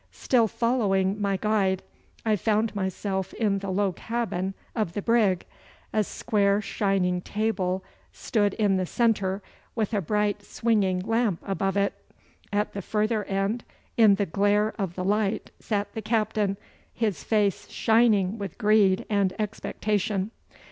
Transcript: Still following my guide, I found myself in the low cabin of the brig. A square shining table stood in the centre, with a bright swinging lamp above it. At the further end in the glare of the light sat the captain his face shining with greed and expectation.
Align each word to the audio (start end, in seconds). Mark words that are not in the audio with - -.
Still 0.13 0.47
following 0.47 1.21
my 1.21 1.37
guide, 1.37 1.83
I 2.25 2.35
found 2.35 2.73
myself 2.73 3.35
in 3.35 3.59
the 3.59 3.69
low 3.69 3.91
cabin 3.91 4.55
of 4.75 4.93
the 4.93 5.01
brig. 5.03 5.45
A 5.93 6.03
square 6.03 6.59
shining 6.59 7.21
table 7.21 7.83
stood 8.11 8.55
in 8.55 8.77
the 8.77 8.87
centre, 8.87 9.43
with 9.75 9.93
a 9.93 10.01
bright 10.01 10.41
swinging 10.41 11.01
lamp 11.01 11.39
above 11.45 11.77
it. 11.77 11.93
At 12.51 12.73
the 12.73 12.81
further 12.81 13.25
end 13.25 13.63
in 13.95 14.15
the 14.15 14.25
glare 14.25 14.73
of 14.79 14.95
the 14.95 15.05
light 15.05 15.51
sat 15.59 15.93
the 15.93 16.01
captain 16.01 16.57
his 16.91 17.23
face 17.23 17.69
shining 17.69 18.39
with 18.39 18.57
greed 18.57 19.05
and 19.07 19.35
expectation. 19.37 20.31